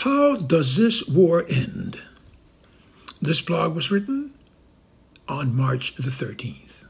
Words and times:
How 0.00 0.36
does 0.36 0.78
this 0.78 1.06
war 1.06 1.44
end? 1.46 2.00
This 3.20 3.42
blog 3.42 3.74
was 3.74 3.90
written 3.90 4.32
on 5.28 5.54
March 5.54 5.94
the 5.96 6.08
13th. 6.08 6.86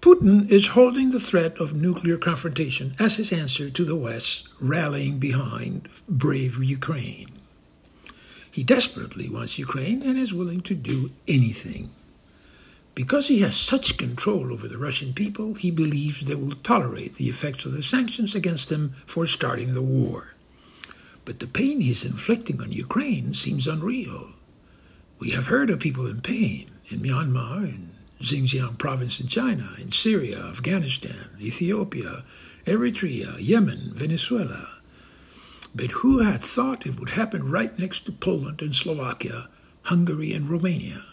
Putin 0.00 0.48
is 0.50 0.68
holding 0.68 1.10
the 1.10 1.20
threat 1.20 1.60
of 1.60 1.74
nuclear 1.74 2.16
confrontation 2.16 2.94
as 2.98 3.16
his 3.16 3.30
answer 3.30 3.68
to 3.68 3.84
the 3.84 3.94
West 3.94 4.48
rallying 4.58 5.18
behind 5.18 5.86
brave 6.08 6.56
Ukraine. 6.64 7.28
He 8.50 8.62
desperately 8.62 9.28
wants 9.28 9.58
Ukraine 9.58 10.02
and 10.02 10.16
is 10.16 10.32
willing 10.32 10.62
to 10.62 10.74
do 10.74 11.10
anything. 11.28 11.90
Because 12.94 13.28
he 13.28 13.40
has 13.40 13.54
such 13.54 13.98
control 13.98 14.50
over 14.50 14.66
the 14.66 14.78
Russian 14.78 15.12
people, 15.12 15.52
he 15.52 15.70
believes 15.70 16.24
they 16.24 16.34
will 16.34 16.56
tolerate 16.62 17.16
the 17.16 17.28
effects 17.28 17.66
of 17.66 17.72
the 17.72 17.82
sanctions 17.82 18.34
against 18.34 18.70
them 18.70 18.94
for 19.04 19.26
starting 19.26 19.74
the 19.74 19.82
war. 19.82 20.36
But 21.24 21.38
the 21.38 21.46
pain 21.46 21.80
he's 21.80 22.04
inflicting 22.04 22.60
on 22.60 22.72
Ukraine 22.72 23.34
seems 23.34 23.66
unreal. 23.66 24.30
We 25.18 25.30
have 25.30 25.46
heard 25.46 25.70
of 25.70 25.80
people 25.80 26.06
in 26.06 26.22
pain 26.22 26.70
in 26.88 27.00
Myanmar, 27.00 27.64
in 27.64 27.90
Xinjiang 28.20 28.78
province 28.78 29.20
in 29.20 29.28
China, 29.28 29.74
in 29.78 29.92
Syria, 29.92 30.44
Afghanistan, 30.46 31.30
Ethiopia, 31.40 32.24
Eritrea, 32.66 33.36
Yemen, 33.38 33.92
Venezuela. 33.94 34.80
But 35.74 35.92
who 35.92 36.18
had 36.20 36.40
thought 36.42 36.86
it 36.86 36.98
would 36.98 37.10
happen 37.10 37.50
right 37.50 37.78
next 37.78 38.06
to 38.06 38.12
Poland 38.12 38.60
and 38.60 38.74
Slovakia, 38.74 39.48
Hungary 39.82 40.32
and 40.32 40.50
Romania? 40.50 41.04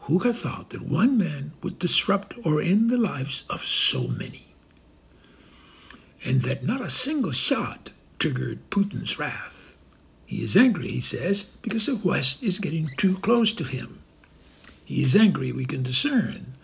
Who 0.00 0.20
had 0.20 0.34
thought 0.36 0.70
that 0.70 0.82
one 0.82 1.16
man 1.16 1.52
would 1.62 1.78
disrupt 1.78 2.34
or 2.44 2.60
end 2.60 2.90
the 2.90 2.98
lives 2.98 3.44
of 3.48 3.64
so 3.64 4.08
many? 4.08 4.54
And 6.24 6.42
that 6.42 6.64
not 6.64 6.80
a 6.80 6.90
single 6.90 7.32
shot 7.32 7.90
triggered 8.18 8.70
Putin's 8.70 9.18
wrath. 9.18 9.78
He 10.26 10.42
is 10.42 10.56
angry, 10.56 10.88
he 10.88 11.00
says, 11.00 11.44
because 11.62 11.86
the 11.86 11.96
West 11.96 12.42
is 12.42 12.58
getting 12.58 12.90
too 12.96 13.18
close 13.18 13.52
to 13.54 13.64
him. 13.64 14.02
He 14.84 15.02
is 15.02 15.14
angry, 15.16 15.52
we 15.52 15.64
can 15.64 15.82
discern, 15.82 16.54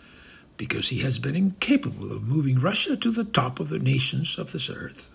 because 0.57 0.89
he 0.89 0.99
has 0.99 1.19
been 1.19 1.35
incapable 1.35 2.11
of 2.11 2.23
moving 2.23 2.59
Russia 2.59 2.97
to 2.97 3.11
the 3.11 3.23
top 3.23 3.59
of 3.59 3.69
the 3.69 3.79
nations 3.79 4.37
of 4.37 4.51
this 4.51 4.69
earth. 4.69 5.09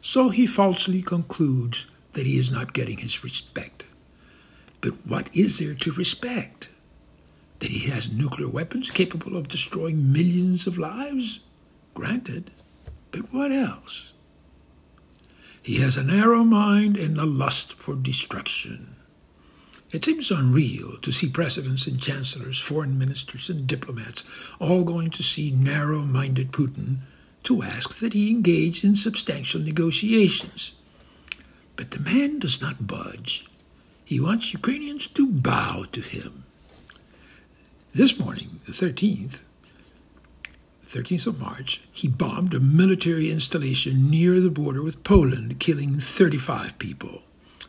So 0.00 0.30
he 0.30 0.46
falsely 0.46 1.02
concludes 1.02 1.86
that 2.12 2.26
he 2.26 2.38
is 2.38 2.50
not 2.50 2.72
getting 2.72 2.98
his 2.98 3.22
respect. 3.22 3.84
But 4.80 4.94
what 5.06 5.34
is 5.36 5.58
there 5.58 5.74
to 5.74 5.92
respect? 5.92 6.70
That 7.58 7.70
he 7.70 7.90
has 7.90 8.10
nuclear 8.10 8.48
weapons 8.48 8.90
capable 8.90 9.36
of 9.36 9.48
destroying 9.48 10.10
millions 10.12 10.66
of 10.66 10.78
lives? 10.78 11.40
Granted. 11.92 12.50
But 13.10 13.32
what 13.32 13.52
else? 13.52 14.14
He 15.62 15.76
has 15.76 15.96
a 15.96 16.02
narrow 16.02 16.42
mind 16.44 16.96
and 16.96 17.18
a 17.18 17.26
lust 17.26 17.74
for 17.74 17.94
destruction. 17.94 18.96
It 19.92 20.04
seems 20.04 20.30
unreal 20.30 20.98
to 21.02 21.12
see 21.12 21.28
presidents 21.28 21.86
and 21.86 22.00
chancellors, 22.00 22.60
foreign 22.60 22.96
ministers, 22.96 23.50
and 23.50 23.66
diplomats 23.66 24.24
all 24.60 24.84
going 24.84 25.10
to 25.10 25.22
see 25.22 25.50
narrow 25.50 26.02
minded 26.02 26.52
Putin 26.52 26.98
to 27.42 27.62
ask 27.62 27.98
that 27.98 28.12
he 28.12 28.30
engage 28.30 28.84
in 28.84 28.94
substantial 28.94 29.60
negotiations. 29.60 30.72
But 31.76 31.90
the 31.90 32.00
man 32.00 32.38
does 32.38 32.60
not 32.60 32.86
budge. 32.86 33.46
He 34.04 34.20
wants 34.20 34.52
Ukrainians 34.52 35.06
to 35.08 35.26
bow 35.26 35.86
to 35.92 36.00
him. 36.00 36.44
This 37.94 38.18
morning, 38.18 38.60
the 38.66 38.72
13th, 38.72 39.40
13th 40.90 41.28
of 41.28 41.40
March, 41.40 41.82
he 41.92 42.08
bombed 42.08 42.52
a 42.52 42.58
military 42.58 43.30
installation 43.30 44.10
near 44.10 44.40
the 44.40 44.50
border 44.50 44.82
with 44.82 45.04
Poland, 45.04 45.60
killing 45.60 45.94
35 46.00 46.80
people, 46.80 47.22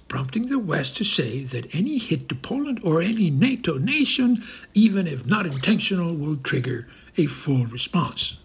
prompting 0.07 0.47
the 0.47 0.57
West 0.57 0.97
to 0.97 1.03
say 1.03 1.43
that 1.43 1.75
any 1.75 1.99
hit 1.99 2.27
to 2.29 2.33
Poland 2.33 2.79
or 2.83 2.99
any 2.99 3.29
NATO 3.29 3.77
nation, 3.77 4.41
even 4.73 5.05
if 5.05 5.27
not 5.27 5.45
intentional, 5.45 6.15
will 6.15 6.37
trigger 6.37 6.87
a 7.15 7.27
full 7.27 7.67
response. 7.67 8.37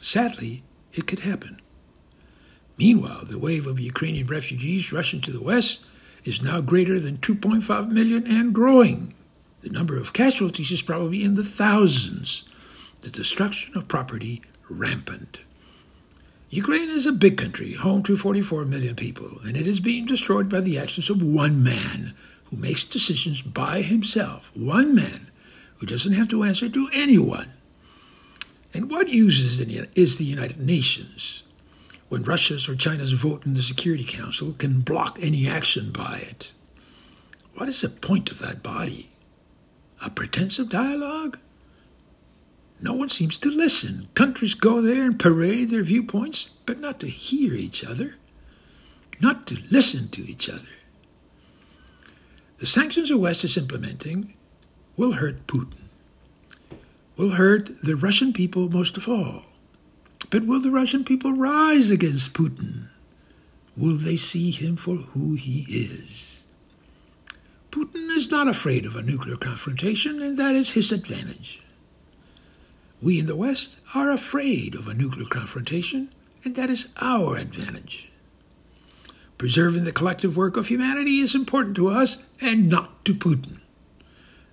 Sadly, 0.00 0.62
it 0.92 1.08
could 1.08 1.20
happen. 1.20 1.58
Meanwhile, 2.78 3.24
the 3.24 3.40
wave 3.40 3.66
of 3.66 3.80
Ukrainian 3.80 4.28
refugees 4.28 4.92
rushing 4.92 5.20
to 5.22 5.32
the 5.32 5.42
West 5.42 5.84
is 6.22 6.40
now 6.40 6.60
greater 6.60 7.00
than 7.00 7.18
2.5 7.18 7.88
million 7.88 8.24
and 8.24 8.54
growing. 8.54 9.14
The 9.62 9.70
number 9.70 9.96
of 9.96 10.12
casualties 10.12 10.70
is 10.70 10.82
probably 10.82 11.24
in 11.24 11.34
the 11.34 11.42
thousands 11.42 12.44
the 13.02 13.10
destruction 13.10 13.76
of 13.76 13.88
property 13.88 14.42
rampant. 14.68 15.40
Ukraine 16.48 16.88
is 16.88 17.06
a 17.06 17.12
big 17.12 17.36
country, 17.36 17.74
home 17.74 18.02
to 18.04 18.16
44 18.16 18.64
million 18.64 18.94
people, 18.94 19.38
and 19.44 19.56
it 19.56 19.66
is 19.66 19.80
being 19.80 20.06
destroyed 20.06 20.48
by 20.48 20.60
the 20.60 20.78
actions 20.78 21.10
of 21.10 21.22
one 21.22 21.62
man 21.62 22.14
who 22.44 22.56
makes 22.56 22.84
decisions 22.84 23.42
by 23.42 23.82
himself. 23.82 24.50
One 24.54 24.94
man 24.94 25.30
who 25.78 25.86
doesn't 25.86 26.12
have 26.12 26.28
to 26.28 26.44
answer 26.44 26.68
to 26.68 26.88
anyone. 26.92 27.52
And 28.72 28.90
what 28.90 29.08
use 29.08 29.40
is 29.40 29.58
the 29.58 30.24
United 30.24 30.60
Nations 30.60 31.42
when 32.08 32.22
Russia's 32.22 32.68
or 32.68 32.76
China's 32.76 33.12
vote 33.12 33.44
in 33.44 33.54
the 33.54 33.62
Security 33.62 34.04
Council 34.04 34.52
can 34.52 34.80
block 34.80 35.18
any 35.20 35.48
action 35.48 35.90
by 35.90 36.24
it? 36.28 36.52
What 37.54 37.68
is 37.68 37.80
the 37.80 37.88
point 37.88 38.30
of 38.30 38.38
that 38.38 38.62
body? 38.62 39.10
A 40.04 40.10
pretense 40.10 40.58
of 40.58 40.68
dialogue? 40.68 41.38
No 42.80 42.92
one 42.92 43.08
seems 43.08 43.38
to 43.38 43.50
listen. 43.50 44.08
Countries 44.14 44.54
go 44.54 44.80
there 44.80 45.04
and 45.04 45.18
parade 45.18 45.70
their 45.70 45.82
viewpoints, 45.82 46.50
but 46.66 46.78
not 46.78 47.00
to 47.00 47.08
hear 47.08 47.54
each 47.54 47.84
other, 47.84 48.16
not 49.20 49.46
to 49.46 49.58
listen 49.70 50.08
to 50.08 50.22
each 50.22 50.48
other. 50.48 50.68
The 52.58 52.66
sanctions 52.66 53.08
the 53.08 53.18
West 53.18 53.44
is 53.44 53.56
implementing 53.56 54.34
will 54.96 55.12
hurt 55.12 55.46
Putin, 55.46 55.88
will 57.16 57.30
hurt 57.30 57.80
the 57.82 57.96
Russian 57.96 58.32
people 58.32 58.68
most 58.68 58.96
of 58.96 59.08
all. 59.08 59.42
But 60.30 60.46
will 60.46 60.60
the 60.60 60.70
Russian 60.70 61.04
people 61.04 61.32
rise 61.32 61.90
against 61.90 62.32
Putin? 62.32 62.88
Will 63.76 63.96
they 63.96 64.16
see 64.16 64.50
him 64.50 64.76
for 64.76 64.96
who 64.96 65.34
he 65.34 65.66
is? 65.68 66.44
Putin 67.70 68.16
is 68.16 68.30
not 68.30 68.48
afraid 68.48 68.86
of 68.86 68.96
a 68.96 69.02
nuclear 69.02 69.36
confrontation, 69.36 70.22
and 70.22 70.38
that 70.38 70.54
is 70.54 70.70
his 70.70 70.92
advantage. 70.92 71.60
We 73.02 73.18
in 73.18 73.26
the 73.26 73.36
West 73.36 73.78
are 73.94 74.10
afraid 74.10 74.74
of 74.74 74.88
a 74.88 74.94
nuclear 74.94 75.26
confrontation, 75.26 76.12
and 76.44 76.54
that 76.56 76.70
is 76.70 76.88
our 77.00 77.36
advantage. 77.36 78.10
Preserving 79.38 79.84
the 79.84 79.92
collective 79.92 80.36
work 80.36 80.56
of 80.56 80.68
humanity 80.68 81.20
is 81.20 81.34
important 81.34 81.76
to 81.76 81.88
us 81.88 82.22
and 82.40 82.68
not 82.68 83.04
to 83.04 83.12
Putin. 83.12 83.60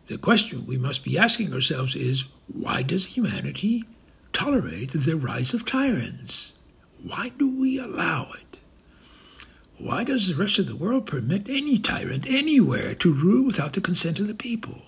The 0.08 0.18
question 0.18 0.66
we 0.66 0.78
must 0.78 1.06
be 1.06 1.18
asking 1.18 1.54
ourselves 1.54 1.96
is 1.96 2.26
why 2.48 2.82
does 2.82 3.06
humanity 3.06 3.86
tolerate 4.34 4.92
the 4.92 5.16
rise 5.16 5.54
of 5.54 5.66
tyrants? 5.66 6.54
Why 7.02 7.32
do 7.38 7.48
we 7.48 7.80
allow 7.80 8.30
it? 8.34 8.60
Why 9.78 10.04
does 10.04 10.28
the 10.28 10.36
rest 10.36 10.60
of 10.60 10.68
the 10.68 10.76
world 10.76 11.06
permit 11.06 11.50
any 11.50 11.78
tyrant 11.80 12.28
anywhere 12.28 12.94
to 12.96 13.14
rule 13.14 13.46
without 13.46 13.74
the 13.74 13.82
consent 13.82 14.20
of 14.20 14.28
the 14.28 14.36
people? 14.36 14.82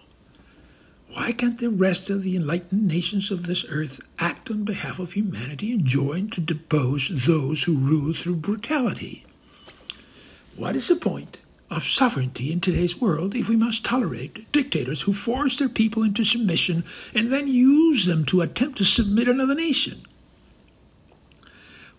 Why 1.16 1.32
can't 1.32 1.58
the 1.58 1.70
rest 1.70 2.10
of 2.10 2.24
the 2.24 2.36
enlightened 2.36 2.86
nations 2.86 3.32
of 3.32 3.48
this 3.48 3.64
earth 3.70 4.02
act 4.20 4.52
on 4.52 4.66
behalf 4.66 5.00
of 5.00 5.14
humanity 5.14 5.72
and 5.72 5.86
join 5.86 6.30
to 6.32 6.42
depose 6.42 7.10
those 7.26 7.64
who 7.64 7.78
rule 7.78 8.14
through 8.14 8.36
brutality? 8.36 9.26
What 10.58 10.76
is 10.76 10.90
the 10.90 10.98
point 10.98 11.42
of 11.72 11.84
sovereignty 11.84 12.52
in 12.52 12.60
today's 12.60 13.00
world 13.00 13.34
if 13.34 13.48
we 13.48 13.56
must 13.56 13.86
tolerate 13.86 14.52
dictators 14.52 15.04
who 15.04 15.14
force 15.14 15.58
their 15.58 15.70
people 15.70 16.04
into 16.04 16.26
submission 16.26 16.84
and 17.14 17.32
then 17.32 17.48
use 17.48 18.06
them 18.06 18.26
to 18.26 18.42
attempt 18.42 18.78
to 18.80 18.84
submit 18.84 19.30
another 19.30 19.56
nation? 19.56 20.02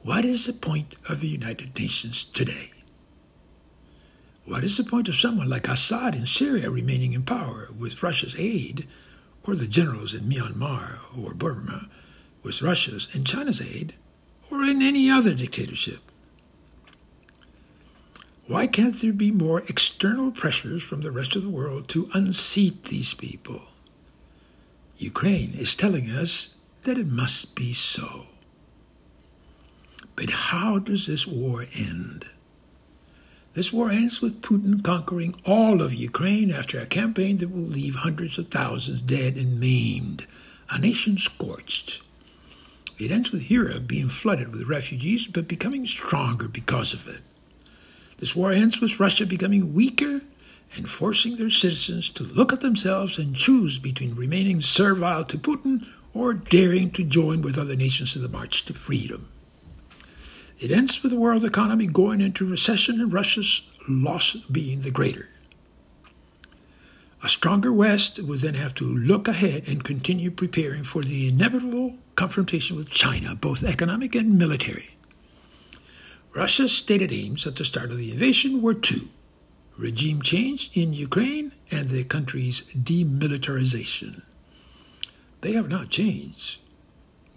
What 0.03 0.27
is 0.27 0.45
the 0.45 0.53
point 0.53 0.95
of 1.09 1.21
the 1.21 1.29
United 1.29 1.75
Nations 1.75 2.23
today? 2.23 2.71
What 4.45 4.63
is 4.63 4.77
the 4.77 4.85
point 4.85 5.09
of 5.09 5.17
someone 5.17 5.49
like 5.49 5.69
Assad 5.69 6.15
in 6.15 6.27
Syria 6.27 6.71
remaining 6.71 7.15
in 7.15 7.23
power 7.23 7.71
with 7.77 8.03
Russia's 8.03 8.37
aid 8.39 8.87
or 9.47 9.55
the 9.55 9.67
generals 9.67 10.13
in 10.15 10.25
Myanmar 10.25 10.99
or 11.17 11.35
Burma 11.35 11.89
with 12.43 12.63
Russia's 12.63 13.09
and 13.13 13.27
China's 13.27 13.61
aid, 13.61 13.95
or 14.51 14.63
in 14.63 14.83
any 14.83 15.11
other 15.11 15.35
dictatorship. 15.35 16.01
Why 18.47 18.69
can't 18.69 18.95
there 19.01 19.13
be 19.13 19.33
more 19.33 19.61
external 19.63 20.31
pressures 20.31 20.83
from 20.83 21.01
the 21.01 21.11
rest 21.11 21.35
of 21.35 21.43
the 21.43 21.49
world 21.49 21.89
to 21.89 22.09
unseat 22.15 22.85
these 22.85 23.15
people? 23.15 23.63
Ukraine 24.99 25.53
is 25.55 25.75
telling 25.75 26.09
us 26.11 26.55
that 26.85 26.99
it 26.99 27.09
must 27.09 27.57
be 27.57 27.73
so. 27.73 28.27
But 30.15 30.31
how 30.31 30.79
does 30.79 31.07
this 31.07 31.27
war 31.27 31.67
end? 31.75 32.27
This 33.57 33.73
war 33.73 33.91
ends 33.91 34.21
with 34.21 34.43
Putin 34.43 34.85
conquering 34.85 35.35
all 35.47 35.81
of 35.81 35.95
Ukraine 35.95 36.51
after 36.51 36.79
a 36.79 36.85
campaign 36.85 37.39
that 37.39 37.49
will 37.49 37.63
leave 37.63 37.95
hundreds 37.95 38.37
of 38.37 38.49
thousands 38.49 39.01
dead 39.01 39.37
and 39.37 39.59
maimed, 39.59 40.27
a 40.69 40.79
nation 40.79 41.17
scorched. 41.17 42.03
It 42.99 43.11
ends 43.11 43.33
with 43.33 43.51
Europe 43.51 43.87
being 43.87 44.11
flooded 44.11 44.53
with 44.53 44.69
refugees, 44.69 45.27
but 45.27 45.49
becoming 45.49 45.87
stronger 45.87 46.49
because 46.49 46.93
of 46.93 47.09
it. 47.09 47.23
This 48.19 48.37
war 48.37 48.53
ends 48.53 48.83
with 48.83 49.01
Russia 49.01 49.25
becoming 49.25 49.73
weaker 49.73 50.21
and 50.77 50.87
forcing 50.87 51.37
their 51.37 51.49
citizens 51.49 52.11
to 52.11 52.25
look 52.25 52.53
at 52.53 52.61
themselves 52.61 53.19
and 53.19 53.35
choose 53.35 53.79
between 53.79 54.15
remaining 54.15 54.61
servile 54.61 55.25
to 55.25 55.39
Putin 55.39 55.87
or 56.13 56.35
daring 56.35 56.91
to 56.91 57.03
join 57.03 57.41
with 57.41 57.57
other 57.57 57.75
nations 57.75 58.17
in 58.17 58.21
the 58.21 58.29
march 58.29 58.67
to 58.67 58.75
freedom. 58.75 59.31
It 60.59 60.71
ends 60.71 61.03
with 61.03 61.13
the 61.13 61.19
world 61.19 61.45
economy 61.45 61.87
going 61.87 62.21
into 62.21 62.49
recession 62.49 63.01
and 63.01 63.13
Russia's 63.13 63.63
loss 63.89 64.37
being 64.51 64.81
the 64.81 64.91
greater. 64.91 65.29
A 67.23 67.29
stronger 67.29 67.73
West 67.73 68.19
would 68.21 68.41
then 68.41 68.55
have 68.55 68.75
to 68.77 68.85
look 68.85 69.29
ahead 69.29 69.65
and 69.67 69.85
continue 69.85 70.31
preparing 70.31 70.85
for 70.85 71.03
the 71.03 71.29
inevitable 71.29 71.97
confrontation 72.15 72.77
with 72.77 72.89
China, 72.89 73.35
both 73.35 73.65
economic 73.65 74.15
and 74.15 74.39
military. 74.39 74.97
Russia's 76.35 76.73
stated 76.73 77.13
aims 77.13 77.47
at 77.47 77.57
the 77.57 77.65
start 77.65 77.91
of 77.91 77.97
the 77.97 78.13
invasion 78.13 78.63
were 78.63 78.75
two 78.75 79.09
regime 79.77 80.23
change 80.23 80.71
in 80.73 80.95
Ukraine 80.95 81.53
and 81.71 81.89
the 81.89 82.05
country's 82.05 82.63
demilitarization. 82.75 84.23
They 85.43 85.53
have 85.53 85.69
not 85.69 85.91
changed. 85.91 86.61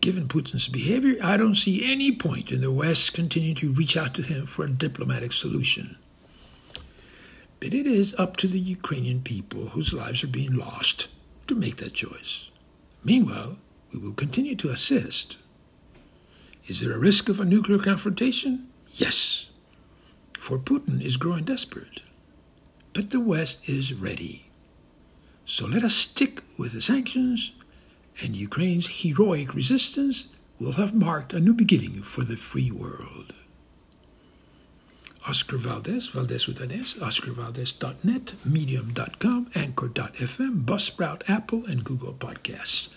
Given 0.01 0.27
Putin's 0.27 0.67
behavior, 0.67 1.17
I 1.21 1.35
don't 1.35 1.55
see 1.55 1.91
any 1.91 2.15
point 2.15 2.51
in 2.51 2.61
the 2.61 2.71
West 2.71 3.13
continuing 3.13 3.55
to 3.55 3.73
reach 3.73 3.97
out 3.97 4.13
to 4.15 4.21
him 4.21 4.45
for 4.45 4.63
a 4.63 4.71
diplomatic 4.71 5.33
solution. 5.33 5.97
But 7.59 7.73
it 7.73 7.85
is 7.85 8.15
up 8.17 8.37
to 8.37 8.47
the 8.47 8.59
Ukrainian 8.59 9.21
people 9.21 9.69
whose 9.69 9.91
lives 9.91 10.23
are 10.23 10.27
being 10.27 10.53
lost 10.53 11.09
to 11.47 11.55
make 11.55 11.77
that 11.77 11.93
choice. 11.93 12.49
Meanwhile, 13.03 13.57
we 13.91 13.99
will 13.99 14.13
continue 14.13 14.55
to 14.57 14.69
assist. 14.69 15.35
Is 16.67 16.79
there 16.79 16.93
a 16.93 16.99
risk 16.99 17.27
of 17.27 17.39
a 17.41 17.45
nuclear 17.45 17.79
confrontation? 17.79 18.69
Yes, 18.93 19.47
for 20.37 20.57
Putin 20.57 21.01
is 21.01 21.17
growing 21.17 21.43
desperate. 21.43 22.01
But 22.93 23.09
the 23.09 23.19
West 23.19 23.67
is 23.67 23.93
ready. 23.93 24.45
So 25.45 25.65
let 25.65 25.83
us 25.83 25.95
stick 25.95 26.41
with 26.57 26.71
the 26.71 26.81
sanctions, 26.81 27.51
and 28.21 28.35
Ukraine's 28.35 29.01
heroic 29.01 29.53
resistance 29.53 30.27
will 30.59 30.73
have 30.73 30.93
marked 30.93 31.33
a 31.33 31.39
new 31.39 31.53
beginning 31.53 32.01
for 32.01 32.23
the 32.23 32.37
free 32.37 32.71
world. 32.71 33.33
Oscar 35.27 35.57
Valdez, 35.57 36.07
Valdez 36.07 36.47
with 36.47 36.59
an 36.59 36.71
S, 36.71 36.95
oscarvaldez.net, 36.95 38.33
medium.com, 38.45 39.51
anchor.fm, 39.53 40.65
Buzzsprout, 40.65 41.29
Apple, 41.29 41.65
and 41.65 41.83
Google 41.83 42.13
Podcasts. 42.13 42.89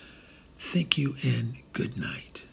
Thank 0.57 0.97
you 0.97 1.15
and 1.21 1.57
good 1.73 1.97
night. 1.97 2.45